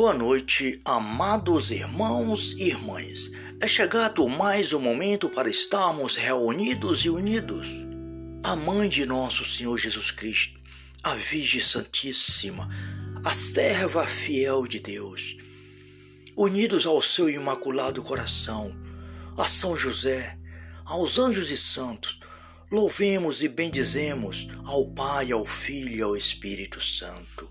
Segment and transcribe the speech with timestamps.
[0.00, 3.30] Boa noite, amados irmãos e irmãs.
[3.60, 7.68] É chegado mais um momento para estarmos reunidos e unidos.
[8.42, 10.58] A Mãe de nosso Senhor Jesus Cristo,
[11.02, 12.66] a Virgem Santíssima,
[13.22, 15.36] a serva fiel de Deus,
[16.34, 18.74] unidos ao seu imaculado coração,
[19.36, 20.38] a São José,
[20.82, 22.18] aos anjos e santos,
[22.72, 27.50] louvemos e bendizemos ao Pai, ao Filho e ao Espírito Santo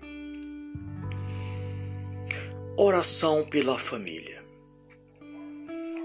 [2.77, 4.41] Oração pela família.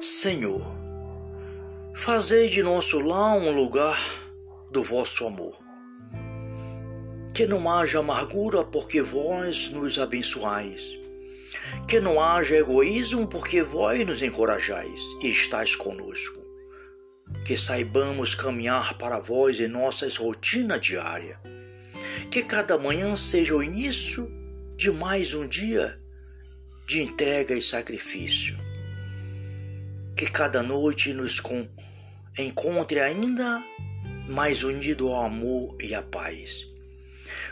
[0.01, 0.67] Senhor,
[1.95, 4.01] fazei de nosso lar um lugar
[4.73, 5.57] do vosso amor.
[7.33, 10.99] Que não haja amargura, porque vós nos abençoais.
[11.87, 16.45] Que não haja egoísmo, porque vós nos encorajais e estáis conosco.
[17.47, 21.41] Que saibamos caminhar para vós em nossas rotina diária.
[22.29, 24.29] Que cada manhã seja o início
[24.77, 26.05] de mais um dia
[26.87, 28.57] de entrega e sacrifício.
[30.17, 31.43] Que cada noite nos
[32.39, 33.61] encontre ainda
[34.29, 36.65] mais unido ao amor e à paz.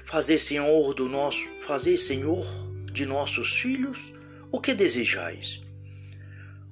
[0.04, 2.46] Fazer, Senhor, do nosso, fazer, Senhor,
[2.92, 4.14] de nossos filhos
[4.52, 5.60] o que desejais.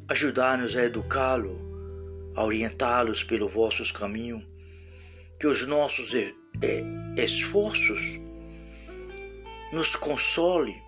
[0.09, 1.59] Ajudar-nos a educá-lo,
[2.37, 4.47] a orientá-los pelo vossos caminho,
[5.39, 6.13] que os nossos
[7.17, 8.01] esforços
[9.73, 10.81] nos console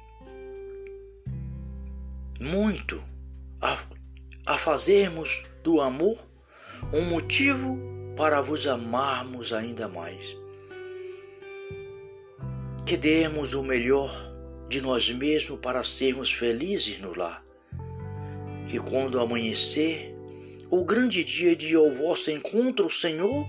[2.40, 3.02] muito
[3.60, 3.78] a,
[4.46, 6.18] a fazermos do amor
[6.92, 7.78] um motivo
[8.16, 10.36] para vos amarmos ainda mais.
[12.86, 14.12] Que demos o melhor
[14.68, 17.44] de nós mesmos para sermos felizes no lar.
[18.68, 20.14] Que quando amanhecer,
[20.70, 23.46] o grande dia de ao vosso encontro, Senhor,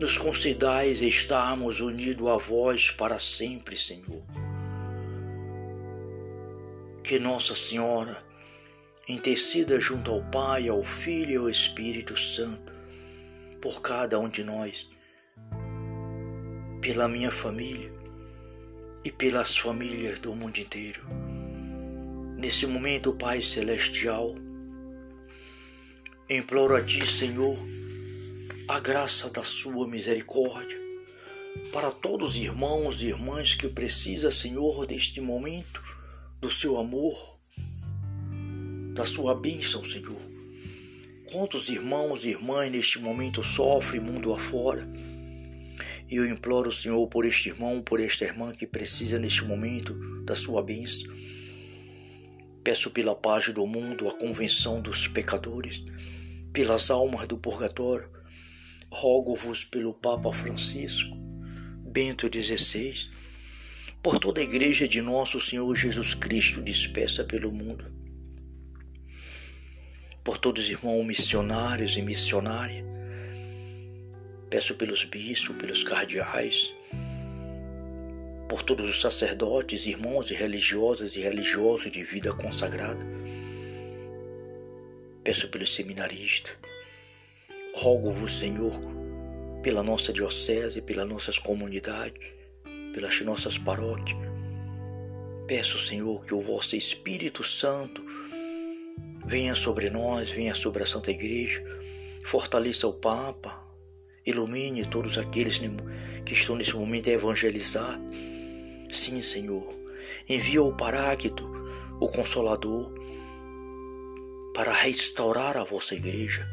[0.00, 4.22] nos concedais estarmos unidos a vós para sempre, Senhor
[7.04, 8.24] que Nossa Senhora
[9.06, 12.72] interceda junto ao Pai, ao Filho e ao Espírito Santo
[13.60, 14.88] por cada um de nós,
[16.80, 17.92] pela minha família
[19.04, 21.02] e pelas famílias do mundo inteiro.
[22.40, 24.34] Nesse momento, Pai Celestial,
[26.30, 27.58] imploro a Ti, Senhor,
[28.66, 30.80] a graça da Sua misericórdia
[31.70, 36.03] para todos os irmãos e irmãs que precisam, Senhor, deste momento
[36.44, 37.38] do seu amor,
[38.92, 40.20] da sua bênção, Senhor.
[41.32, 44.86] Quantos irmãos e irmãs neste momento sofrem mundo afora?
[46.06, 50.36] E eu imploro, Senhor, por este irmão, por esta irmã que precisa neste momento da
[50.36, 51.10] sua bênção.
[52.62, 55.82] Peço pela paz do mundo, a convenção dos pecadores,
[56.52, 58.10] pelas almas do purgatório.
[58.90, 61.16] Rogo-vos pelo Papa Francisco,
[61.90, 63.23] Bento XVI,
[64.04, 67.86] por toda a igreja de nosso Senhor Jesus Cristo dispersa pelo mundo,
[70.22, 72.84] por todos os irmãos missionários e missionárias,
[74.50, 76.70] peço pelos bispos, pelos cardeais,
[78.46, 83.00] por todos os sacerdotes, irmãos e religiosas e religiosos de vida consagrada,
[85.24, 86.58] peço pelos seminaristas,
[87.74, 88.78] rogo-vos, Senhor,
[89.62, 92.43] pela nossa diocese, pelas nossas comunidades,
[92.94, 94.16] pelas nossas paróquias.
[95.48, 98.02] Peço, Senhor, que o vosso Espírito Santo
[99.26, 101.62] venha sobre nós, venha sobre a Santa Igreja,
[102.24, 103.62] fortaleça o Papa,
[104.24, 105.60] ilumine todos aqueles
[106.24, 108.00] que estão nesse momento a evangelizar.
[108.90, 109.68] Sim, Senhor,
[110.28, 111.44] envia o Paráquito,
[112.00, 112.94] o Consolador,
[114.54, 116.48] para restaurar a vossa igreja,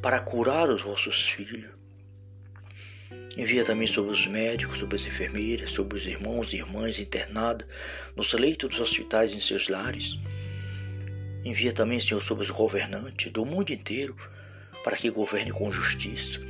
[0.00, 1.81] para curar os vossos filhos.
[3.36, 7.66] Envia também sobre os médicos, sobre as enfermeiras, sobre os irmãos e irmãs internados
[8.14, 10.18] nos leitos dos hospitais em seus lares.
[11.44, 14.14] Envia também, Senhor, sobre os governantes do mundo inteiro,
[14.84, 16.40] para que governe com justiça.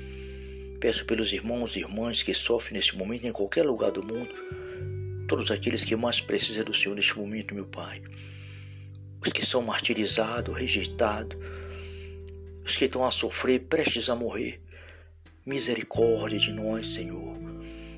[0.80, 4.34] Peço pelos irmãos e irmãs que sofrem neste momento em qualquer lugar do mundo,
[5.28, 8.02] todos aqueles que mais precisam do Senhor neste momento, meu Pai.
[9.24, 11.38] Os que são martirizados, rejeitados,
[12.64, 14.60] os que estão a sofrer, prestes a morrer.
[15.44, 17.36] Misericórdia de nós, Senhor.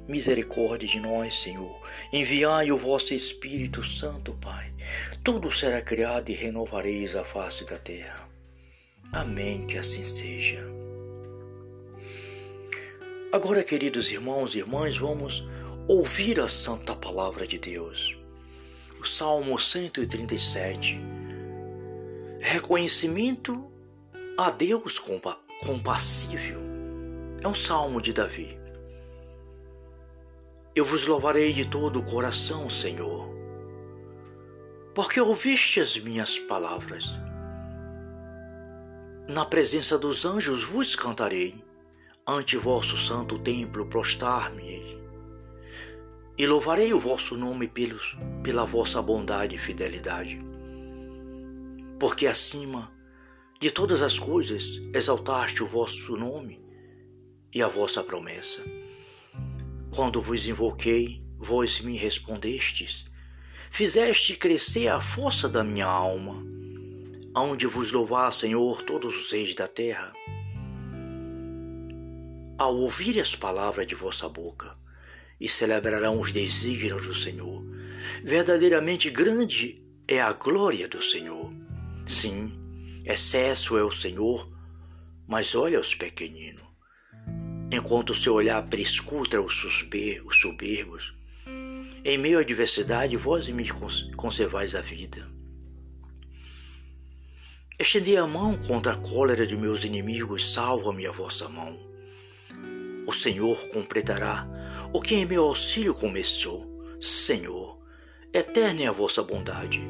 [0.09, 1.79] misericórdia de nós, Senhor.
[2.11, 4.73] Enviai o vosso Espírito Santo, Pai.
[5.23, 8.27] Tudo será criado e renovareis a face da terra.
[9.13, 10.65] Amém, que assim seja.
[13.31, 15.47] Agora, queridos irmãos e irmãs, vamos
[15.87, 18.17] ouvir a santa palavra de Deus.
[18.99, 20.99] O Salmo 137.
[22.41, 23.71] Reconhecimento
[24.39, 24.99] a Deus
[25.61, 26.74] compassível.
[27.45, 28.59] É um salmo de Davi.
[30.75, 33.29] Eu vos louvarei de todo o coração, Senhor,
[34.95, 37.05] porque ouviste as minhas palavras.
[39.29, 41.63] Na presença dos anjos vos cantarei,
[42.27, 45.05] ante vosso santo templo prostrar-me-ei.
[46.39, 50.41] E louvarei o vosso nome pelos, pela vossa bondade e fidelidade.
[52.01, 52.91] Porque acima
[53.61, 56.64] de todas as coisas exaltaste o vosso nome
[57.55, 58.61] e a vossa promessa.
[59.95, 63.07] Quando vos invoquei, vós me respondestes.
[63.71, 66.45] Fizeste crescer a força da minha alma.
[67.33, 70.13] Aonde vos louvar, Senhor, todos os reis da terra.
[72.59, 74.77] Ao ouvir as palavras de vossa boca,
[75.41, 77.65] e celebrarão os desígnios do Senhor.
[78.23, 81.53] Verdadeiramente grande é a glória do Senhor.
[82.07, 82.53] Sim,
[83.05, 84.49] excesso é o Senhor,
[85.27, 86.74] mas olha os pequeninos
[87.75, 89.55] enquanto o seu olhar prescuta os
[90.41, 91.15] soberbos.
[92.05, 93.69] Em meio à adversidade, vós me
[94.17, 95.29] conservais a vida.
[97.79, 101.79] Estendei a mão contra a cólera de meus inimigos, salva-me a vossa mão.
[103.07, 104.47] O Senhor completará
[104.93, 106.73] o que em meu auxílio começou.
[107.01, 107.79] Senhor,
[108.33, 109.83] eterna é a vossa bondade.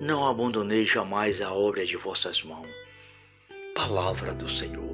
[0.00, 2.68] Não abandonei jamais a obra de vossas mãos.
[3.74, 4.93] Palavra do Senhor.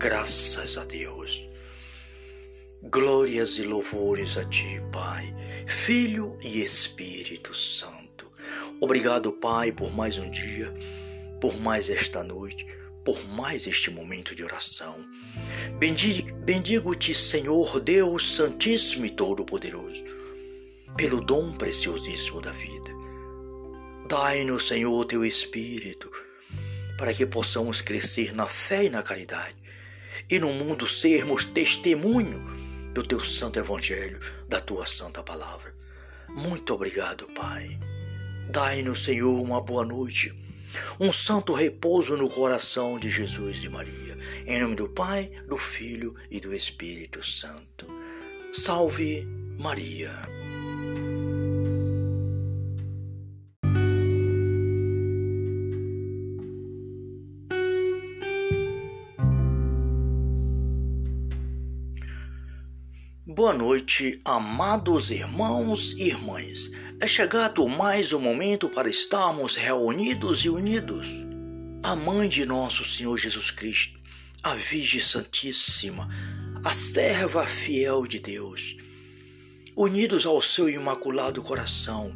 [0.00, 1.44] Graças a Deus.
[2.84, 5.34] Glórias e louvores a Ti, Pai,
[5.66, 8.30] Filho e Espírito Santo.
[8.80, 10.72] Obrigado, Pai, por mais um dia,
[11.40, 12.64] por mais esta noite,
[13.04, 15.04] por mais este momento de oração.
[16.44, 20.04] Bendigo-te, Senhor Deus Santíssimo e Todo-Poderoso,
[20.96, 22.92] pelo dom preciosíssimo da vida.
[24.08, 26.08] Dai-nos, Senhor, teu Espírito,
[26.96, 29.66] para que possamos crescer na fé e na caridade
[30.28, 32.42] e no mundo sermos testemunho
[32.92, 34.18] do teu santo evangelho,
[34.48, 35.74] da tua santa palavra.
[36.28, 37.78] Muito obrigado, Pai.
[38.50, 40.34] Dai-nos, Senhor, uma boa noite,
[40.98, 44.18] um santo repouso no coração de Jesus e Maria.
[44.46, 47.86] Em nome do Pai, do Filho e do Espírito Santo.
[48.52, 49.26] Salve
[49.58, 50.37] Maria.
[63.38, 66.72] Boa noite, amados irmãos e irmãs.
[66.98, 71.06] É chegado mais um momento para estarmos reunidos e unidos.
[71.80, 73.96] A mãe de nosso Senhor Jesus Cristo,
[74.42, 76.08] a Virgem Santíssima,
[76.64, 78.76] a serva fiel de Deus,
[79.76, 82.12] unidos ao seu imaculado coração,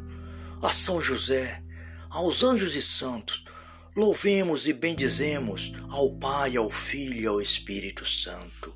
[0.61, 1.63] a São José,
[2.09, 3.45] aos anjos e santos,
[3.95, 8.75] louvemos e bendizemos ao Pai, ao Filho e ao Espírito Santo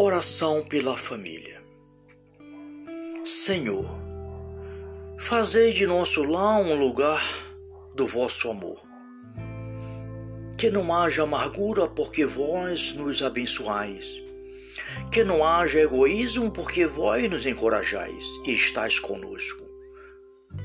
[0.00, 1.60] Oração pela família.
[3.24, 3.84] Senhor,
[5.18, 7.20] fazei de nosso lar um lugar
[7.96, 8.80] do vosso amor.
[10.56, 14.22] Que não haja amargura, porque vós nos abençoais.
[15.10, 19.68] Que não haja egoísmo, porque vós nos encorajais e estáis conosco.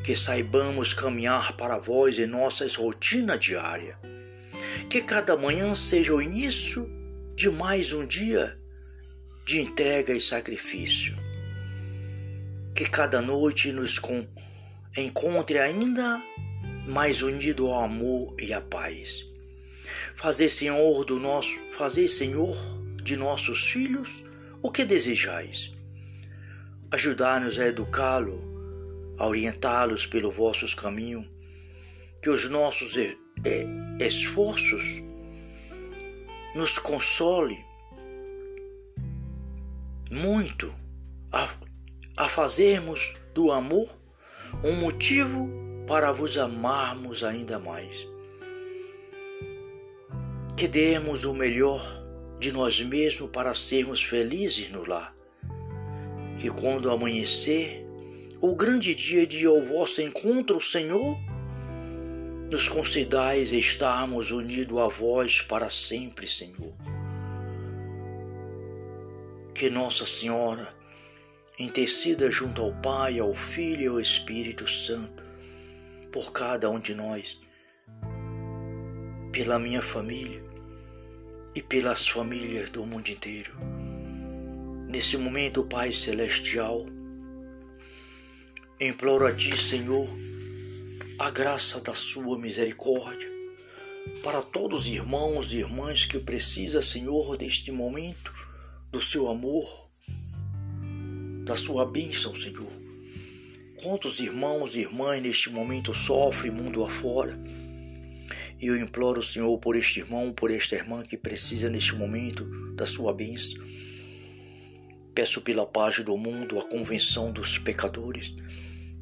[0.05, 3.97] Que saibamos caminhar para vós em nossas rotina diária.
[4.87, 6.87] Que cada manhã seja o início
[7.33, 8.61] de mais um dia
[9.45, 11.15] de entrega e sacrifício.
[12.73, 14.00] Que cada noite nos
[14.97, 16.21] encontre ainda
[16.88, 19.25] mais unido ao amor e à paz.
[20.15, 22.55] Fazer, Senhor, do nosso, fazer, Senhor,
[23.01, 24.23] de nossos filhos
[24.62, 25.71] o que desejais.
[26.91, 28.41] Ajudar-nos a educá-lo,
[29.17, 31.27] a orientá-los pelo vossos caminho,
[32.21, 32.95] que os nossos
[34.00, 34.83] esforços
[36.55, 37.57] nos console
[40.13, 40.74] muito
[41.32, 41.50] a,
[42.15, 43.89] a fazermos do amor
[44.63, 45.50] um motivo
[45.88, 48.08] para vos amarmos ainda mais.
[50.55, 51.82] Que demos o melhor
[52.39, 55.15] de nós mesmos para sermos felizes no lar.
[56.38, 57.84] Que quando amanhecer,
[58.39, 61.17] o grande dia de ao vosso encontro, Senhor,
[62.51, 66.75] nos concedais estarmos unidos a vós para sempre, Senhor.
[69.53, 70.74] Que Nossa Senhora
[71.60, 75.24] interceda junto ao Pai, ao Filho e ao Espírito Santo
[76.12, 77.39] por cada um de nós,
[79.31, 80.43] pela minha família
[81.55, 83.51] e pelas famílias do mundo inteiro.
[84.91, 86.86] Nesse momento, Pai Celestial,
[88.79, 90.07] imploro a Ti, Senhor,
[91.19, 93.31] a graça da Sua misericórdia
[94.24, 98.52] para todos os irmãos e irmãs que precisam, Senhor, deste momento,
[98.93, 99.89] do Seu amor,
[101.43, 102.71] da Sua bênção, Senhor.
[103.81, 107.35] Quantos irmãos e irmãs neste momento sofrem mundo afora?
[108.62, 112.45] E eu imploro, Senhor, por este irmão, por esta irmã que precisa neste momento
[112.75, 113.57] da sua bênção.
[115.15, 118.31] Peço pela paz do mundo, a convenção dos pecadores,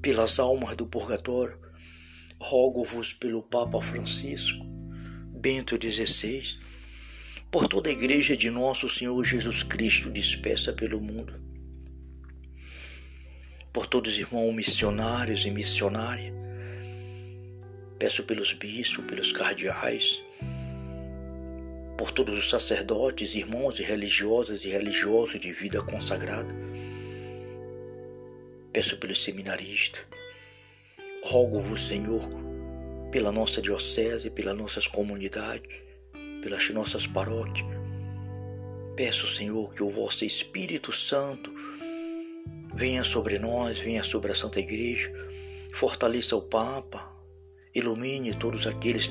[0.01, 1.59] pelas almas do purgatório.
[2.39, 4.65] Rogo-vos pelo Papa Francisco,
[5.33, 6.70] Bento XVI,
[7.51, 11.33] por toda a igreja de nosso Senhor Jesus Cristo dispersa pelo mundo,
[13.73, 16.33] por todos os irmãos missionários e missionárias,
[17.99, 20.23] Peço pelos bispos, pelos cardeais,
[21.95, 26.51] por todos os sacerdotes, irmãos e religiosas e religiosos de vida consagrada.
[28.73, 30.03] Peço pelos seminaristas.
[31.23, 32.27] Rogo-vos, Senhor,
[33.11, 35.90] pela nossa diocese, pelas nossas comunidades,
[36.41, 37.67] pelas nossas paróquias.
[38.95, 41.53] Peço, Senhor, que o vosso Espírito Santo
[42.73, 45.11] venha sobre nós, venha sobre a Santa Igreja,
[45.73, 47.11] fortaleça o Papa,
[47.73, 49.09] Ilumine todos aqueles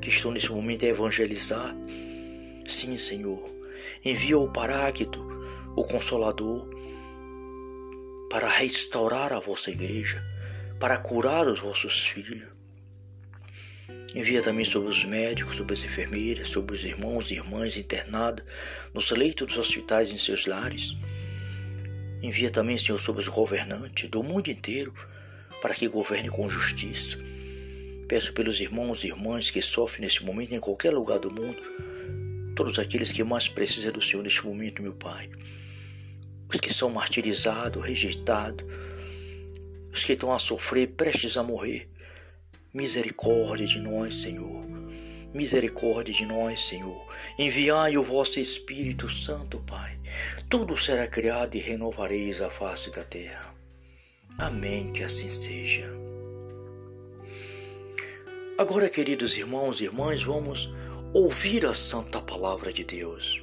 [0.00, 1.74] que estão nesse momento a evangelizar.
[2.64, 3.42] Sim, Senhor.
[4.04, 5.20] Envia o Paráquito,
[5.74, 6.68] o Consolador,
[8.30, 10.22] para restaurar a vossa igreja,
[10.78, 12.57] para curar os vossos filhos.
[14.18, 18.44] Envia também sobre os médicos, sobre as enfermeiras, sobre os irmãos e irmãs internados
[18.92, 20.96] nos leitos dos hospitais em seus lares.
[22.20, 24.92] Envia também, Senhor, sobre os governantes do mundo inteiro,
[25.62, 27.16] para que governe com justiça
[28.08, 31.62] Peço pelos irmãos e irmãs que sofrem neste momento em qualquer lugar do mundo,
[32.56, 35.30] todos aqueles que mais precisam do Senhor neste momento, meu Pai.
[36.52, 38.64] Os que são martirizados, rejeitados,
[39.92, 41.88] os que estão a sofrer, prestes a morrer.
[42.72, 44.62] Misericórdia de nós, Senhor.
[45.32, 47.06] Misericórdia de nós, Senhor.
[47.38, 49.98] Enviai o vosso Espírito Santo, Pai.
[50.50, 53.54] Tudo será criado e renovareis a face da terra.
[54.36, 55.88] Amém, que assim seja.
[58.58, 60.68] Agora, queridos irmãos e irmãs, vamos
[61.14, 63.42] ouvir a santa palavra de Deus.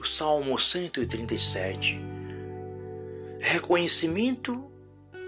[0.00, 2.00] O Salmo 137.
[3.38, 4.68] Reconhecimento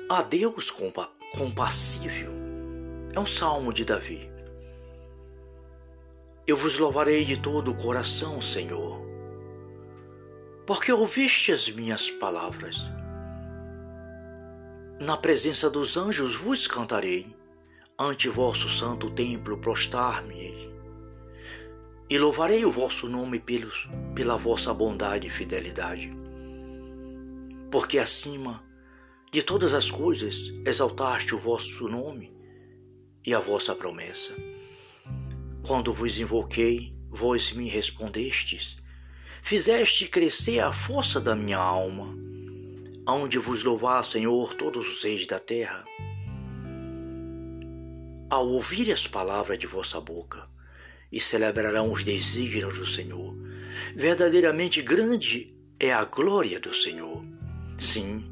[0.08, 2.43] a Deus compa compassível.
[3.14, 4.28] É um salmo de Davi.
[6.44, 9.00] Eu vos louvarei de todo o coração, Senhor,
[10.66, 12.76] porque ouviste as minhas palavras.
[15.00, 17.36] Na presença dos anjos vos cantarei
[17.96, 20.74] ante vosso santo templo prostrar-me
[22.10, 26.12] e louvarei o vosso nome pelos, pela vossa bondade e fidelidade.
[27.70, 28.64] Porque acima
[29.30, 32.33] de todas as coisas exaltaste o vosso nome
[33.24, 34.34] e a vossa promessa.
[35.66, 38.76] Quando vos invoquei, vós me respondestes,
[39.42, 42.14] fizeste crescer a força da minha alma,
[43.06, 45.84] aonde vos louvar, Senhor, todos os reis da terra
[48.34, 50.48] ao ouvir as palavras de vossa boca,
[51.12, 53.32] e celebrarão os desígnios do Senhor.
[53.94, 57.24] Verdadeiramente grande é a glória do Senhor.
[57.78, 58.24] Sim,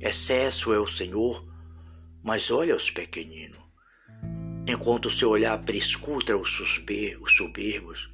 [0.00, 1.44] excesso é o Senhor,
[2.22, 3.58] mas olha os pequeninos.
[4.68, 6.50] Enquanto seu olhar prescuta os
[7.36, 8.10] soberbos,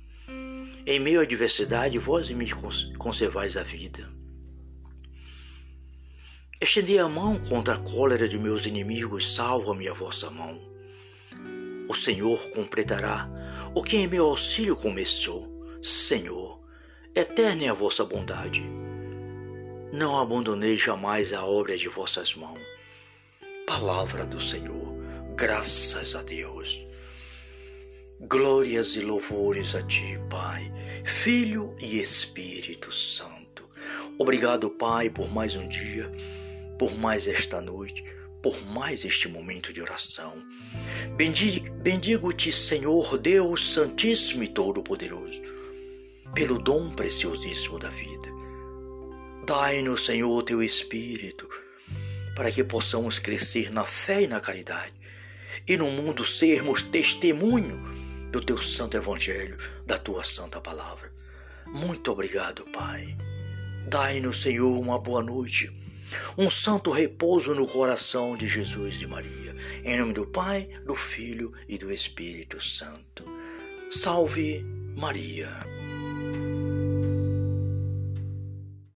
[0.86, 2.48] em meio à adversidade, vós me
[2.96, 4.08] conservais a vida.
[6.60, 10.60] Estendei a mão contra a cólera de meus inimigos, salva-me a vossa mão.
[11.88, 13.28] O Senhor completará
[13.74, 15.52] o que em meu auxílio começou.
[15.82, 16.62] Senhor,
[17.16, 18.62] eterna é a vossa bondade.
[19.92, 22.60] Não abandonei jamais a obra de vossas mãos.
[23.66, 24.83] Palavra do Senhor,
[25.36, 26.80] graças a Deus.
[28.20, 30.72] Glórias e louvores a Ti, Pai,
[31.04, 33.68] Filho e Espírito Santo.
[34.16, 36.10] Obrigado, Pai, por mais um dia,
[36.78, 38.04] por mais esta noite,
[38.42, 40.40] por mais este momento de oração.
[41.82, 45.42] Bendigo-te, Senhor Deus Santíssimo e Todo-Poderoso,
[46.32, 48.28] pelo dom preciosíssimo da vida.
[49.44, 51.48] Dai-nos, Senhor, teu Espírito,
[52.36, 55.03] para que possamos crescer na fé e na caridade,
[55.66, 57.78] e no mundo sermos testemunho
[58.30, 59.56] do teu santo Evangelho,
[59.86, 61.12] da tua santa palavra.
[61.66, 63.16] Muito obrigado, Pai.
[63.86, 65.70] Dai-nos, Senhor, uma boa noite,
[66.36, 69.54] um santo repouso no coração de Jesus e Maria.
[69.84, 73.24] Em nome do Pai, do Filho e do Espírito Santo.
[73.90, 74.64] Salve
[74.96, 75.73] Maria.